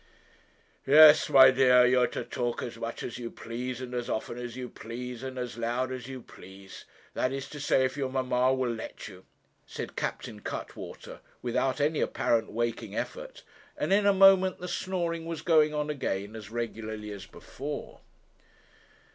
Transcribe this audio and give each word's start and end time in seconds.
'Yes, 0.87 1.29
my 1.29 1.51
dear, 1.51 1.85
you 1.85 1.99
are 2.01 2.07
to 2.07 2.23
talk 2.23 2.63
as 2.63 2.75
much 2.77 3.03
as 3.03 3.19
you 3.19 3.29
please, 3.29 3.81
and 3.81 3.93
as 3.93 4.09
often 4.09 4.35
as 4.39 4.55
you 4.55 4.67
please, 4.67 5.21
and 5.21 5.37
as 5.37 5.59
loud 5.59 5.91
as 5.91 6.07
you 6.07 6.23
please; 6.23 6.85
that 7.13 7.31
is 7.31 7.47
to 7.49 7.59
say, 7.59 7.85
if 7.85 7.95
your 7.95 8.09
mamma 8.09 8.51
will 8.51 8.73
let 8.73 9.07
you,' 9.07 9.25
said 9.67 9.95
Captain 9.95 10.39
Cuttwater, 10.39 11.19
without 11.43 11.79
any 11.79 12.01
apparent 12.01 12.51
waking 12.51 12.95
effort, 12.95 13.43
and 13.77 13.93
in 13.93 14.07
a 14.07 14.11
moment 14.11 14.57
the 14.57 14.67
snoring 14.67 15.27
was 15.27 15.43
going 15.43 15.71
on 15.71 15.91
again 15.91 16.35
as 16.35 16.49
regularly 16.49 17.11
as 17.11 17.27
before. 17.27 18.01